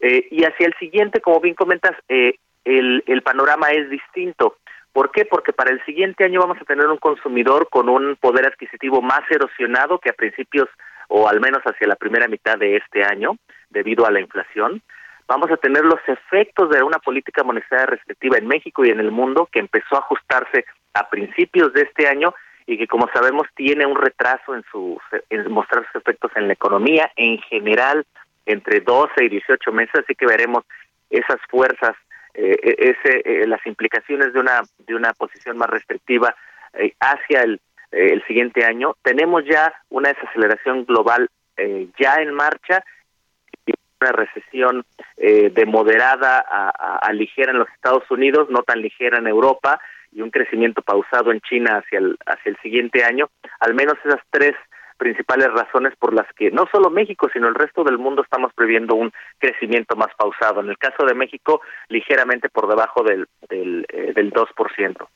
[0.00, 2.34] Eh, y hacia el siguiente, como bien comentas, eh,
[2.64, 4.56] el, el panorama es distinto.
[4.92, 5.24] ¿Por qué?
[5.24, 9.20] Porque para el siguiente año vamos a tener un consumidor con un poder adquisitivo más
[9.30, 10.68] erosionado que a principios
[11.08, 13.36] o al menos hacia la primera mitad de este año,
[13.70, 14.82] debido a la inflación
[15.28, 19.12] vamos a tener los efectos de una política monetaria restrictiva en México y en el
[19.12, 20.64] mundo que empezó a ajustarse
[20.94, 22.34] a principios de este año
[22.66, 24.98] y que como sabemos tiene un retraso en, sus,
[25.30, 28.04] en mostrar sus efectos en la economía en general
[28.46, 30.64] entre 12 y 18 meses, así que veremos
[31.10, 31.94] esas fuerzas,
[32.34, 36.34] eh, e, ese, eh, las implicaciones de una, de una posición más restrictiva
[36.72, 37.60] eh, hacia el,
[37.90, 38.96] el siguiente año.
[39.02, 41.28] Tenemos ya una desaceleración global
[41.98, 42.84] ya en marcha
[44.00, 44.84] una recesión
[45.16, 49.80] eh, de moderada a, ligera en los Estados Unidos, no tan ligera en Europa
[50.12, 53.28] y un crecimiento pausado en China hacia el, hacia el siguiente año.
[53.60, 54.54] Al menos esas tres
[54.96, 58.94] principales razones por las que no solo México, sino el resto del mundo estamos previendo
[58.94, 60.60] un crecimiento más pausado.
[60.60, 65.08] En el caso de México, ligeramente por debajo del, del, eh, del 2%.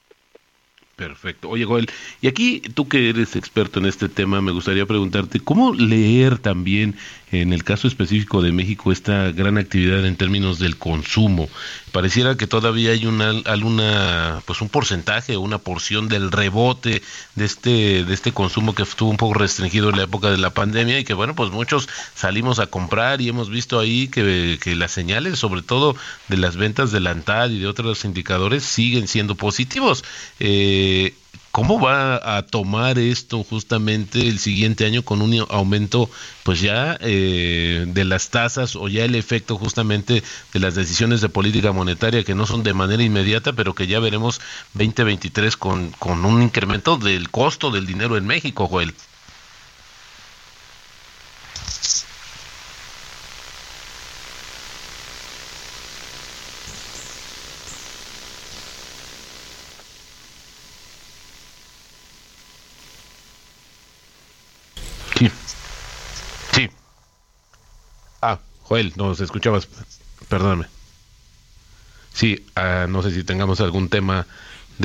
[0.96, 1.48] Perfecto.
[1.48, 1.86] Oye, Joel,
[2.20, 6.94] y aquí tú que eres experto en este tema, me gustaría preguntarte, ¿cómo leer también
[7.32, 11.48] en el caso específico de México esta gran actividad en términos del consumo?
[11.90, 17.02] Pareciera que todavía hay una, alguna, pues un porcentaje una porción del rebote
[17.34, 20.50] de este, de este consumo que estuvo un poco restringido en la época de la
[20.50, 24.74] pandemia y que bueno, pues muchos salimos a comprar y hemos visto ahí que, que
[24.74, 25.96] las señales, sobre todo
[26.28, 30.04] de las ventas del ANTAD y de otros indicadores, siguen siendo positivos.
[30.40, 31.14] Eh,
[31.52, 36.08] ¿Cómo va a tomar esto justamente el siguiente año con un aumento
[36.44, 40.22] pues ya eh, de las tasas o ya el efecto justamente
[40.54, 44.00] de las decisiones de política monetaria que no son de manera inmediata pero que ya
[44.00, 44.40] veremos
[44.72, 48.94] 2023 con, con un incremento del costo del dinero en México, Joel?
[68.72, 69.68] Joel, nos escuchabas,
[70.30, 70.64] perdóname.
[72.14, 74.26] Sí, ah, no sé si tengamos algún tema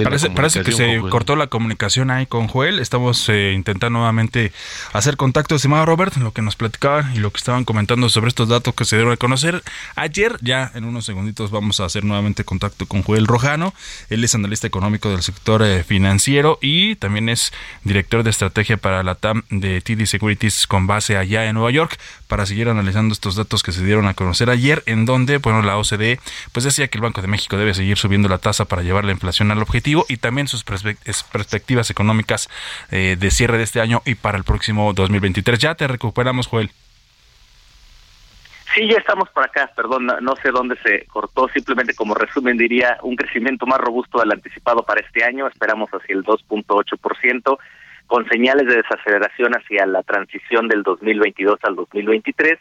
[0.04, 2.80] parece, que se cortó la comunicación ahí con Joel.
[2.80, 4.52] Estamos eh, intentando nuevamente
[4.94, 8.50] hacer contacto, estimado Robert, lo que nos platicaban y lo que estaban comentando sobre estos
[8.50, 9.64] datos que se dieron a conocer
[9.96, 10.38] ayer.
[10.42, 13.74] Ya en unos segunditos vamos a hacer nuevamente contacto con Joel Rojano.
[14.10, 19.04] Él es analista económico del sector eh, financiero y también es director de estrategia para
[19.04, 23.36] la TAM de TD Securities con base allá en Nueva York para seguir analizando estos
[23.36, 26.20] datos que se dieron a conocer ayer, en donde, bueno, la OCDE
[26.52, 29.14] pues decía que el Banco de México debe seguir subiendo la tasa para llevar la
[29.14, 29.77] inflación al objetivo
[30.08, 32.50] y también sus perspectivas económicas
[32.92, 35.60] eh, de cierre de este año y para el próximo 2023.
[35.60, 36.72] Ya te recuperamos, Joel.
[38.74, 42.98] Sí, ya estamos por acá, perdón, no, sé dónde se cortó, simplemente como resumen diría
[43.02, 47.58] un crecimiento más robusto del anticipado para este año, esperamos hacia el 2.8%,
[48.06, 52.60] con señales de desaceleración hacia la transición del 2022 al 2023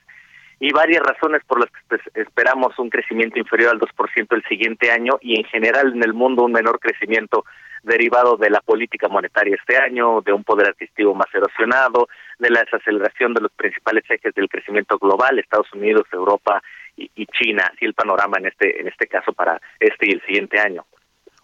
[0.59, 5.19] y varias razones por las que esperamos un crecimiento inferior al 2% el siguiente año
[5.21, 7.45] y en general en el mundo un menor crecimiento
[7.83, 12.61] derivado de la política monetaria este año, de un poder adquisitivo más erosionado, de la
[12.61, 16.63] desaceleración de los principales ejes del crecimiento global, Estados Unidos, Europa
[16.97, 20.23] y, y China, así el panorama en este en este caso para este y el
[20.23, 20.85] siguiente año.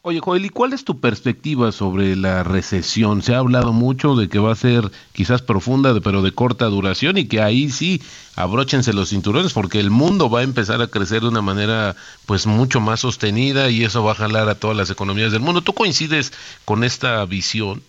[0.04, 3.22] Oye, Joel, ¿y cuál es tu perspectiva sobre la recesión?
[3.22, 4.82] Se ha hablado mucho de que va a ser
[5.12, 8.02] quizás profunda, pero de corta duración y que ahí sí
[8.34, 11.94] abróchense los cinturones porque el mundo va a empezar a crecer de una manera
[12.26, 15.62] pues mucho más sostenida y eso va a jalar a todas las economías del mundo.
[15.62, 16.32] ¿Tú coincides
[16.64, 17.80] con esta visión?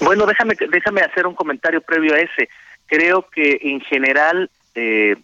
[0.00, 2.48] Bueno, déjame déjame hacer un comentario previo a ese.
[2.86, 5.16] Creo que en general eh,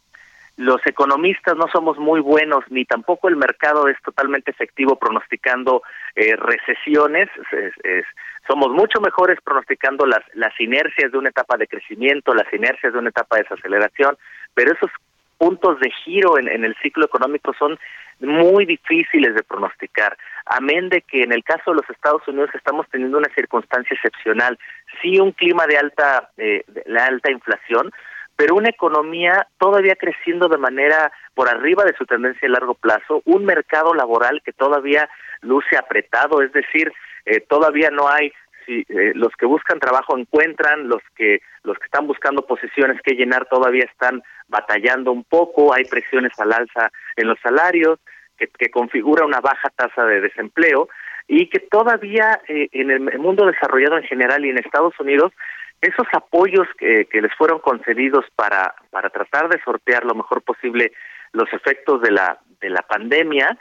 [0.57, 5.83] los economistas no somos muy buenos, ni tampoco el mercado es totalmente efectivo pronosticando
[6.15, 7.29] eh, recesiones.
[8.49, 12.99] somos mucho mejores pronosticando las, las inercias de una etapa de crecimiento, las inercias de
[12.99, 14.17] una etapa de desaceleración,
[14.55, 14.91] pero esos
[15.37, 17.79] puntos de giro en, en el ciclo económico son
[18.21, 20.17] muy difíciles de pronosticar.
[20.47, 24.59] Amén de que en el caso de los Estados Unidos estamos teniendo una circunstancia excepcional,
[25.03, 27.93] sí un clima de alta, eh, la alta inflación,
[28.37, 33.23] pero una economía todavía creciendo de manera por arriba de su tendencia a largo plazo,
[33.25, 35.09] un mercado laboral que todavía
[35.41, 36.93] luce apretado, es decir,
[37.25, 38.33] eh, todavía no hay
[38.67, 43.15] si eh, los que buscan trabajo encuentran, los que los que están buscando posiciones que
[43.15, 47.99] llenar todavía están batallando un poco, hay presiones al alza en los salarios,
[48.37, 50.89] que, que configura una baja tasa de desempleo
[51.29, 55.33] y que todavía eh, en el mundo desarrollado en general y en Estados Unidos
[55.81, 60.93] esos apoyos que, les fueron concedidos para, para tratar de sortear lo mejor posible
[61.33, 63.59] los efectos de la, de la pandemia,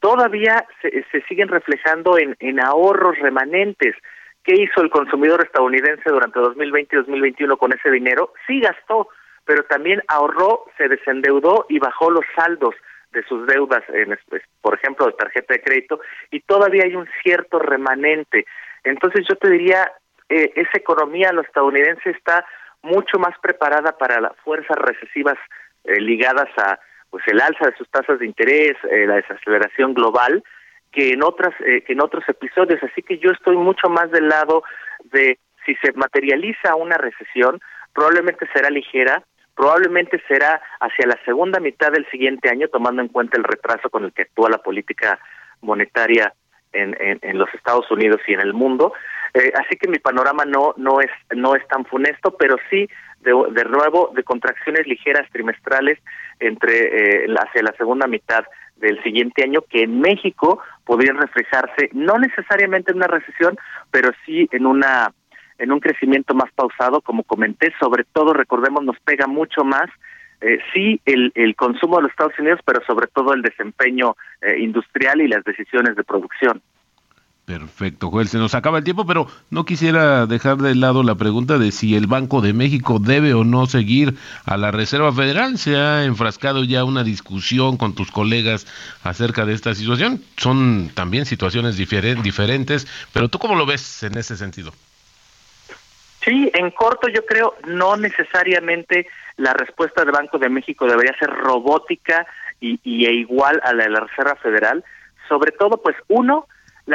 [0.00, 3.94] todavía se, se siguen reflejando en, en ahorros remanentes.
[4.42, 8.34] ¿Qué hizo el consumidor estadounidense durante 2020 y 2021 con ese dinero?
[8.46, 9.08] Sí gastó,
[9.46, 12.74] pero también ahorró, se desendeudó y bajó los saldos
[13.12, 14.18] de sus deudas, en,
[14.60, 16.00] por ejemplo, de tarjeta de crédito,
[16.30, 18.44] y todavía hay un cierto remanente.
[18.82, 19.90] Entonces yo te diría,
[20.28, 22.44] eh, esa economía lo estadounidense está
[22.82, 25.36] mucho más preparada para las fuerzas recesivas
[25.84, 26.78] eh, ligadas a
[27.10, 30.42] pues el alza de sus tasas de interés, eh, la desaceleración global,
[30.90, 32.82] que en otras que en otros episodios.
[32.82, 34.64] Así que yo estoy mucho más del lado
[35.12, 37.60] de si se materializa una recesión,
[37.92, 39.22] probablemente será ligera,
[39.54, 44.04] probablemente será hacia la segunda mitad del siguiente año, tomando en cuenta el retraso con
[44.04, 45.18] el que actúa la política
[45.62, 46.32] monetaria
[46.72, 48.92] en, en los Estados Unidos y en el mundo,
[49.34, 52.88] eh, así que mi panorama no no es no es tan funesto, pero sí
[53.20, 55.98] de, de nuevo de contracciones ligeras trimestrales
[56.38, 58.44] entre eh, hacia la segunda mitad
[58.76, 63.56] del siguiente año que en México podrían reflejarse no necesariamente en una recesión,
[63.90, 65.12] pero sí en una
[65.58, 69.88] en un crecimiento más pausado, como comenté, sobre todo recordemos nos pega mucho más
[70.40, 74.58] eh, sí el, el consumo de los Estados Unidos, pero sobre todo el desempeño eh,
[74.58, 76.60] industrial y las decisiones de producción.
[77.44, 78.28] Perfecto, Joel.
[78.28, 81.94] Se nos acaba el tiempo, pero no quisiera dejar de lado la pregunta de si
[81.94, 84.14] el Banco de México debe o no seguir
[84.46, 85.58] a la Reserva Federal.
[85.58, 88.66] Se ha enfrascado ya una discusión con tus colegas
[89.02, 90.22] acerca de esta situación.
[90.38, 94.72] Son también situaciones diferentes, pero ¿tú cómo lo ves en ese sentido?
[96.24, 101.28] Sí, en corto yo creo no necesariamente la respuesta del Banco de México debería ser
[101.28, 102.26] robótica
[102.58, 104.82] y, y e igual a la de la Reserva Federal.
[105.28, 106.46] Sobre todo, pues uno,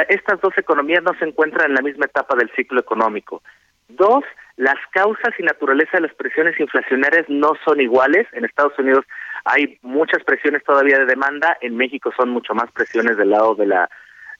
[0.08, 3.42] estas dos economías no se encuentran en la misma etapa del ciclo económico.
[3.88, 4.24] Dos,
[4.56, 8.26] las causas y naturaleza de las presiones inflacionarias no son iguales.
[8.32, 9.04] En Estados Unidos
[9.44, 13.66] hay muchas presiones todavía de demanda, en México son mucho más presiones del lado de
[13.66, 13.90] la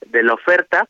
[0.07, 0.87] de la oferta.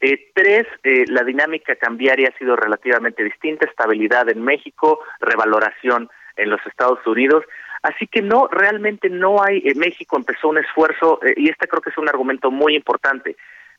[0.00, 6.50] Eh, tres, eh, la dinámica cambiaria ha sido relativamente distinta, estabilidad en México, revaloración en
[6.50, 7.44] los Estados Unidos.
[7.82, 11.90] Así que no, realmente no hay, eh, México empezó un esfuerzo, y este creo que
[11.90, 13.36] es un argumento muy importante,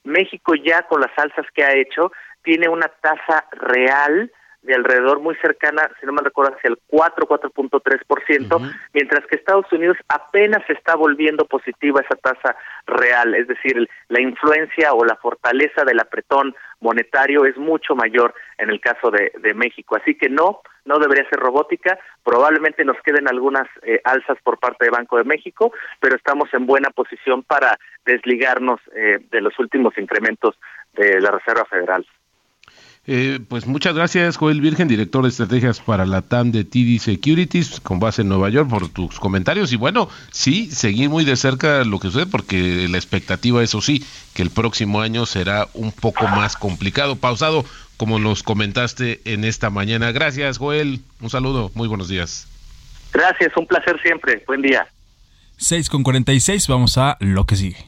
[0.08, 2.12] México ya con las alzas que ha hecho
[2.44, 4.32] tiene una tasa real
[4.62, 9.72] de alrededor muy cercana, si no me recuerdo, hacia el 4, 4.3%, mientras que Estados
[9.72, 12.56] Unidos apenas está volviendo positiva esa tasa
[12.86, 18.70] real, es decir, la influencia o la fortaleza del apretón monetario es mucho mayor en
[18.70, 19.96] el caso de, México.
[19.96, 24.86] Así que no, no debería ser robótica, probablemente nos queden algunas eh, alzas por parte
[24.86, 29.98] de Banco de México, pero estamos en buena posición para desligarnos eh, de los últimos
[29.98, 30.56] incrementos
[30.94, 32.06] de la Reserva Federal.
[33.10, 37.80] Eh, pues muchas gracias, Joel Virgen, director de estrategias para la TAM de TD Securities,
[37.80, 39.72] con base en Nueva York, por tus comentarios.
[39.72, 44.04] Y bueno, sí, seguir muy de cerca lo que sucede, porque la expectativa, eso sí,
[44.34, 47.64] que el próximo año será un poco más complicado, pausado,
[47.96, 50.12] como nos comentaste en esta mañana.
[50.12, 51.00] Gracias, Joel.
[51.22, 52.46] Un saludo, muy buenos días.
[53.14, 54.44] Gracias, un placer siempre.
[54.46, 54.86] Buen día.
[55.56, 57.88] 6 con 46, vamos a lo que sigue.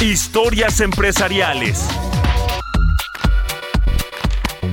[0.00, 1.86] Historias empresariales.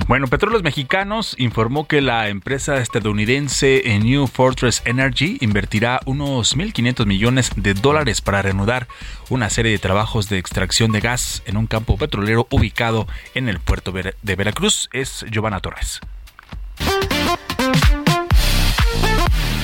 [0.08, 7.52] Bueno, Petróleos Mexicanos informó que la empresa estadounidense New Fortress Energy invertirá unos 1.500 millones
[7.58, 8.88] de dólares para reanudar
[9.30, 13.06] una serie de trabajos de extracción de gas en un campo petrolero ubicado
[13.36, 14.88] en el puerto de Veracruz.
[14.94, 16.00] Es Giovanna Torres.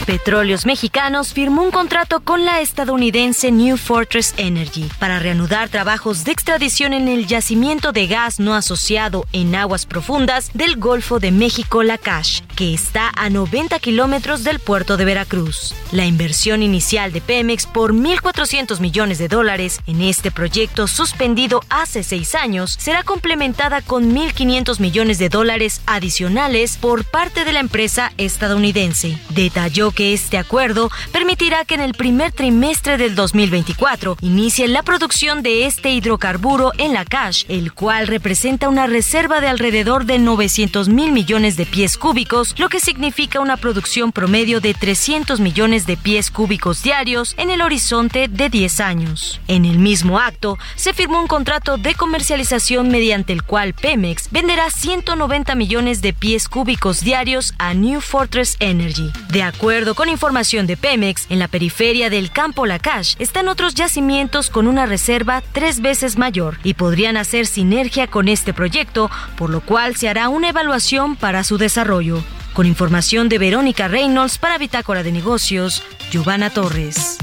[0.06, 6.34] Petróleos Mexicanos firmó un contrato con la estadounidense New Fortress Energy para reanudar trabajos de
[6.34, 11.84] extradición en el yacimiento de gas no asociado en aguas profundas del Golfo de México
[11.84, 15.74] Lacash, que está a 90 kilómetros del puerto de Veracruz.
[15.94, 22.04] La inversión inicial de Pemex por 1.400 millones de dólares en este proyecto suspendido hace
[22.04, 28.12] seis años será complementada con 1.500 millones de dólares adicionales por parte de la empresa
[28.18, 29.18] estadounidense.
[29.30, 35.44] Detalló que este acuerdo permitirá que en el primer trimestre del 2024 inicie la producción
[35.44, 40.90] de este hidrocarburo en la CASH, el cual representa una reserva de alrededor de 900
[40.90, 45.98] mil millones de pies cúbicos, lo que significa una producción promedio de 300 millones de
[45.98, 49.40] pies cúbicos diarios en el horizonte de 10 años.
[49.48, 54.70] En el mismo acto, se firmó un contrato de comercialización mediante el cual Pemex venderá
[54.70, 59.12] 190 millones de pies cúbicos diarios a New Fortress Energy.
[59.30, 64.50] De acuerdo con información de Pemex, en la periferia del campo Lacash están otros yacimientos
[64.50, 69.60] con una reserva tres veces mayor y podrían hacer sinergia con este proyecto, por lo
[69.60, 72.24] cual se hará una evaluación para su desarrollo.
[72.54, 77.18] Con información de Verónica Reynolds para Bitácora de Negocios, Giovanna Torres.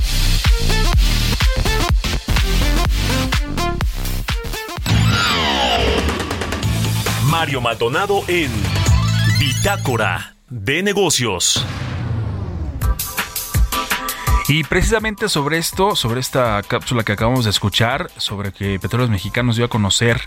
[7.24, 8.50] Mario Maldonado en
[9.38, 11.64] Bitácora de Negocios.
[14.52, 19.54] Y precisamente sobre esto, sobre esta cápsula que acabamos de escuchar, sobre que Petróleos Mexicanos
[19.54, 20.20] dio a conocer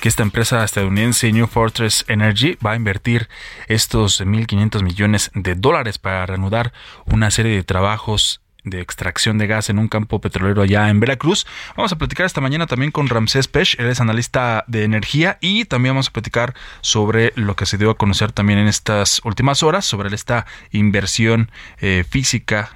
[0.00, 3.28] que esta empresa estadounidense New Fortress Energy va a invertir
[3.66, 6.72] estos 1.500 millones de dólares para reanudar
[7.06, 11.44] una serie de trabajos de extracción de gas en un campo petrolero allá en Veracruz.
[11.76, 15.64] Vamos a platicar esta mañana también con Ramsés Pech, él es analista de energía y
[15.64, 19.64] también vamos a platicar sobre lo que se dio a conocer también en estas últimas
[19.64, 21.50] horas, sobre esta inversión
[21.80, 22.70] eh, física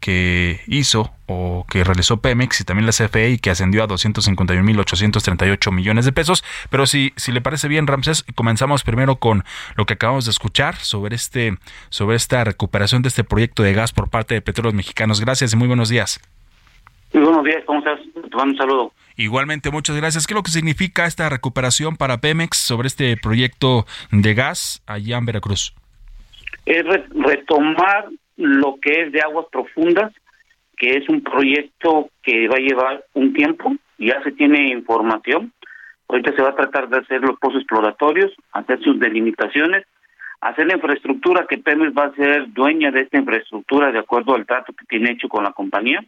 [0.00, 6.04] que hizo o que realizó Pemex y también la CFE que ascendió a 251.838 millones
[6.04, 6.44] de pesos.
[6.70, 9.44] Pero si, si le parece bien, Ramsés, comenzamos primero con
[9.76, 11.58] lo que acabamos de escuchar sobre, este,
[11.90, 15.20] sobre esta recuperación de este proyecto de gas por parte de Petróleos Mexicanos.
[15.20, 16.20] Gracias y muy buenos días.
[17.12, 18.00] Muy buenos días, ¿cómo estás?
[18.14, 18.92] Te mando un saludo.
[19.16, 20.26] Igualmente, muchas gracias.
[20.26, 25.16] ¿Qué es lo que significa esta recuperación para Pemex sobre este proyecto de gas allá
[25.18, 25.74] en Veracruz?
[26.66, 26.84] Es
[27.14, 28.08] retomar
[28.38, 30.12] lo que es de aguas profundas,
[30.76, 35.52] que es un proyecto que va a llevar un tiempo, ya se tiene información,
[36.08, 39.84] ahorita se va a tratar de hacer los pozos exploratorios, hacer sus delimitaciones,
[40.40, 44.46] hacer la infraestructura que Pemex va a ser dueña de esta infraestructura de acuerdo al
[44.46, 46.04] trato que tiene hecho con la compañía.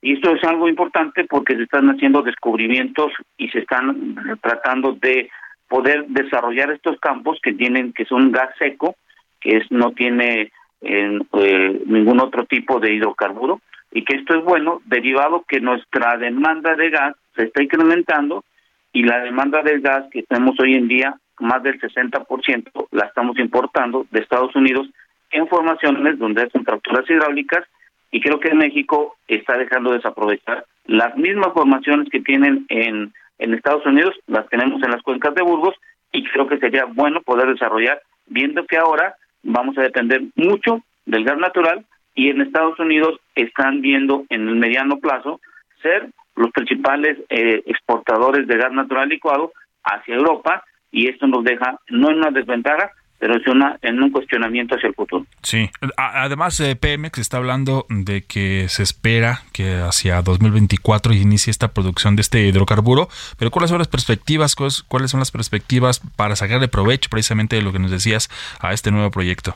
[0.00, 5.30] Y esto es algo importante porque se están haciendo descubrimientos y se están tratando de
[5.68, 8.96] poder desarrollar estos campos que tienen que son gas seco,
[9.40, 10.50] que es no tiene
[10.82, 13.60] en eh, ningún otro tipo de hidrocarburo
[13.92, 18.44] y que esto es bueno derivado que nuestra demanda de gas se está incrementando
[18.92, 23.38] y la demanda del gas que tenemos hoy en día, más del 60%, la estamos
[23.38, 24.88] importando de Estados Unidos
[25.30, 27.64] en formaciones donde hay contracturas hidráulicas
[28.10, 33.54] y creo que México está dejando de desaprovechar las mismas formaciones que tienen en, en
[33.54, 35.74] Estados Unidos, las tenemos en las cuencas de Burgos
[36.12, 41.24] y creo que sería bueno poder desarrollar, viendo que ahora vamos a depender mucho del
[41.24, 41.84] gas natural
[42.14, 45.40] y en Estados Unidos están viendo en el mediano plazo
[45.82, 49.52] ser los principales eh, exportadores de gas natural licuado
[49.84, 52.92] hacia Europa y esto nos deja no en una desventaja,
[53.22, 55.24] pero es una, en un cuestionamiento hacia el futuro.
[55.44, 61.68] Sí, además eh, Pemex está hablando de que se espera que hacia 2024 inicie esta
[61.68, 63.06] producción de este hidrocarburo,
[63.38, 64.56] pero ¿cuáles son las perspectivas?
[64.56, 68.28] ¿Cuáles son las perspectivas para sacarle provecho precisamente de lo que nos decías
[68.60, 69.54] a este nuevo proyecto?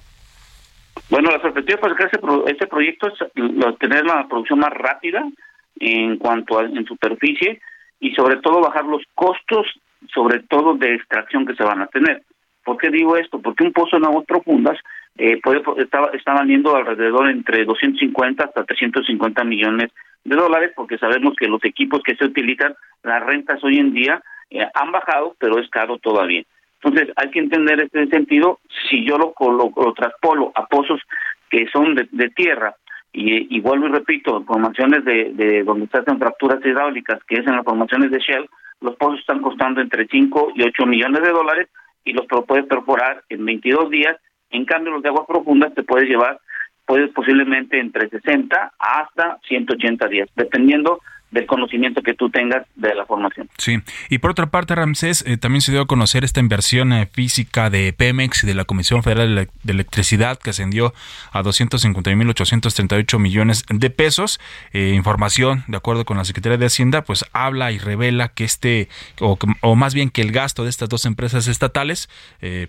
[1.10, 5.24] Bueno, la perspectiva para sacar este, proyecto es tener la producción más rápida,
[5.80, 7.60] en cuanto a en superficie
[7.98, 9.66] y sobre todo bajar los costos,
[10.14, 12.22] sobre todo de extracción que se van a tener.
[12.66, 13.40] ¿Por qué digo esto?
[13.40, 14.76] Porque un pozo en aguas profundas
[15.16, 19.92] eh, puede está, está valiendo alrededor entre 250 hasta 350 millones
[20.24, 24.20] de dólares, porque sabemos que los equipos que se utilizan, las rentas hoy en día
[24.50, 26.42] eh, han bajado, pero es caro todavía.
[26.82, 28.58] Entonces hay que entender este sentido,
[28.90, 31.00] si yo lo, lo, lo traspolo a pozos
[31.48, 32.74] que son de, tierra
[33.12, 37.54] y, vuelvo y repito, formaciones de, de donde se hacen fracturas hidráulicas, que es en
[37.54, 38.48] las formaciones de Shell,
[38.80, 41.68] los pozos están costando entre 5 y 8 millones de dólares
[42.06, 44.16] y los puedes perforar en 22 días.
[44.50, 46.40] En cambio, los de aguas profundas te puedes llevar,
[46.86, 51.00] puedes posiblemente entre 60 hasta 180 días, dependiendo
[51.30, 53.48] del conocimiento que tú tengas de la formación.
[53.58, 57.08] Sí, y por otra parte, Ramsés, eh, también se dio a conocer esta inversión eh,
[57.12, 60.94] física de Pemex y de la Comisión Federal de Electricidad que ascendió
[61.32, 64.40] a 251.838 millones de pesos.
[64.72, 68.88] Eh, información, de acuerdo con la Secretaría de Hacienda, pues habla y revela que este,
[69.20, 72.08] o, o más bien que el gasto de estas dos empresas estatales,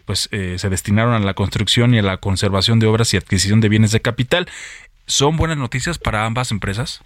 [0.05, 3.69] pues se destinaron a la construcción y a la conservación de obras y adquisición de
[3.69, 4.47] bienes de capital.
[5.05, 7.01] ¿Son buenas noticias para ambas empresas?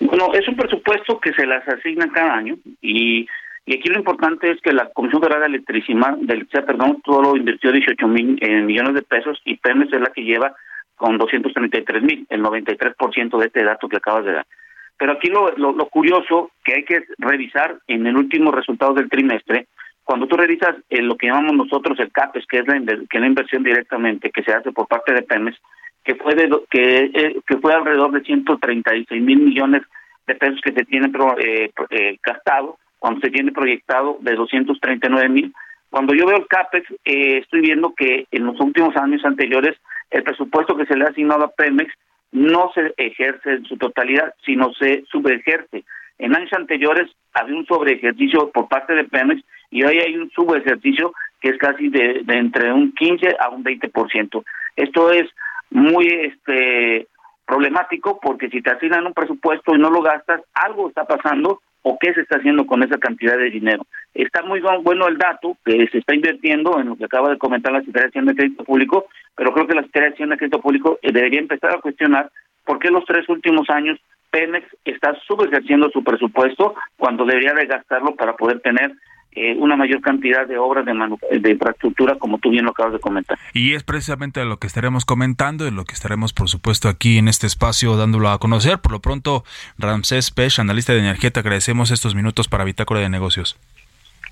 [0.00, 3.26] Bueno, es un presupuesto que se las asigna cada año y,
[3.66, 7.70] y aquí lo importante es que la Comisión Federal de Electricidad, de perdón, todo invirtió
[7.70, 10.54] 18 mil eh, millones de pesos y Pemex es la que lleva
[10.96, 14.46] con 233 mil, el 93% de este dato que acabas de dar.
[14.98, 19.66] Pero aquí lo, lo, curioso que hay que revisar en el último resultado del trimestre,
[20.04, 23.20] cuando tú revisas eh, lo que llamamos nosotros el CAPES, que es la, que es
[23.20, 25.56] la inversión directamente que se hace por parte de Pemex,
[26.04, 29.82] que fue de, que, eh, que fue alrededor de 136 mil millones
[30.26, 35.52] de pesos que se tiene eh, eh, gastado, cuando se tiene proyectado de 239 mil.
[35.90, 39.76] Cuando yo veo el CAPEX, eh, estoy viendo que en los últimos años anteriores
[40.10, 41.92] el presupuesto que se le ha asignado a Pemex
[42.32, 45.84] no se ejerce en su totalidad, sino se subejerce.
[46.18, 51.12] En años anteriores había un sobreejercicio por parte de Pemex y hoy hay un subejercicio
[51.40, 54.44] que es casi de, de entre un 15 a un 20%.
[54.76, 55.28] Esto es
[55.70, 57.06] muy este
[57.46, 61.98] problemático porque si te asignan un presupuesto y no lo gastas, algo está pasando o
[61.98, 63.86] qué se está haciendo con esa cantidad de dinero.
[64.14, 67.72] Está muy bueno el dato que se está invirtiendo en lo que acaba de comentar
[67.72, 70.38] la Secretaría de Hacienda de Crédito Público, pero creo que la Secretaría de Hacienda de
[70.38, 72.30] Crédito Público eh, debería empezar a cuestionar
[72.64, 73.98] por qué los tres últimos años
[74.30, 78.92] Pemex está subejerciendo su presupuesto cuando debería de gastarlo para poder tener
[79.32, 83.38] eh, una mayor cantidad de obras de, infraestructura, como tú bien lo acabas de comentar.
[83.54, 87.28] Y es precisamente lo que estaremos comentando y lo que estaremos, por supuesto, aquí en
[87.28, 88.78] este espacio dándolo a conocer.
[88.80, 89.44] Por lo pronto,
[89.78, 93.56] Ramsés Pech, analista de energía, te agradecemos estos minutos para Bitácora de Negocios.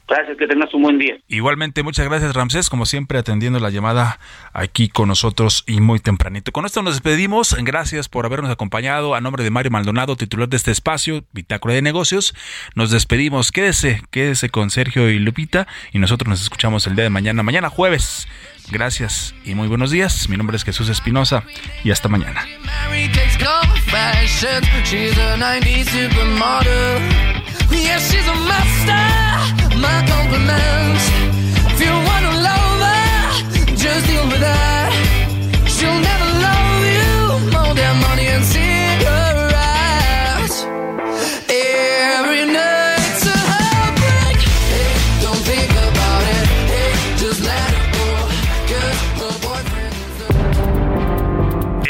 [0.08, 1.18] Gracias, que tengas un buen día.
[1.28, 4.18] Igualmente, muchas gracias Ramsés, como siempre atendiendo la llamada
[4.54, 6.50] aquí con nosotros y muy tempranito.
[6.50, 9.14] Con esto nos despedimos, gracias por habernos acompañado.
[9.14, 12.34] A nombre de Mario Maldonado, titular de este espacio, Bitácora de Negocios,
[12.74, 13.52] nos despedimos.
[13.52, 17.68] Quédese, quédese con Sergio y Lupita y nosotros nos escuchamos el día de mañana, mañana
[17.68, 18.26] jueves.
[18.70, 20.28] Gracias y muy buenos días.
[20.30, 21.44] Mi nombre es Jesús Espinosa
[21.84, 22.46] y hasta mañana.
[27.70, 28.34] She's a.
[29.80, 31.18] My compliments.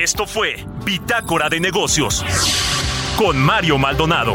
[0.09, 2.25] Esto fue Bitácora de Negocios
[3.17, 4.35] con Mario Maldonado.